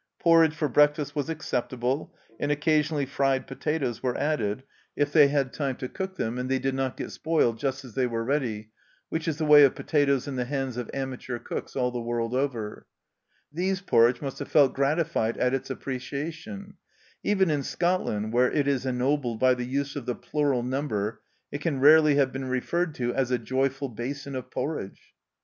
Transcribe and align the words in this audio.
Porridge 0.17 0.55
for 0.55 0.67
breakfast 0.67 1.15
was 1.15 1.29
acceptable, 1.29 2.11
and 2.39 2.51
occa 2.51 2.79
sionally 2.79 3.07
fried 3.07 3.45
potatoes 3.45 4.01
were 4.01 4.17
added, 4.17 4.63
if 4.95 5.13
they 5.13 5.27
had 5.27 5.53
76 5.53 5.57
THE 5.57 5.57
CELLAR 5.57 5.67
HOUSE 5.67 5.75
OF 5.75 5.77
PERVYSE 5.77 5.77
time 5.77 5.77
to 5.77 5.97
cook 5.97 6.17
them 6.17 6.37
and 6.39 6.49
they 6.49 6.57
did 6.57 6.73
not 6.73 6.97
get 6.97 7.11
spoiled 7.11 7.59
just 7.59 7.85
as 7.85 7.93
they 7.93 8.07
were 8.07 8.23
ready, 8.23 8.71
which 9.09 9.27
is 9.27 9.37
the 9.37 9.45
way 9.45 9.63
of 9.63 9.75
pota 9.75 10.07
toes 10.07 10.27
in 10.27 10.37
the 10.37 10.45
hands 10.45 10.77
of 10.77 10.89
amateur 10.91 11.37
cooks 11.37 11.75
all 11.75 11.91
the 11.91 12.01
world 12.01 12.33
over*" 12.33 12.87
These" 13.53 13.81
porridge 13.83 14.23
must 14.23 14.39
have 14.39 14.47
felt 14.47 14.73
gratified 14.73 15.37
at 15.37 15.53
its 15.53 15.69
appreciation; 15.69 16.77
even 17.23 17.51
in 17.51 17.61
Scotland, 17.61 18.33
where 18.33 18.51
it 18.51 18.67
is 18.67 18.87
ennobled 18.87 19.39
by 19.39 19.53
the 19.53 19.65
use 19.65 19.95
of 19.95 20.07
the 20.07 20.15
plural 20.15 20.63
number, 20.63 21.21
it 21.51 21.61
can 21.61 21.79
rarely 21.79 22.15
have 22.15 22.31
been 22.33 22.45
referred 22.45 22.95
to 22.95 23.13
as 23.13 23.29
"a 23.29 23.37
joyful 23.37 23.87
basin 23.87 24.33
of 24.33 24.49
porridge 24.49 25.13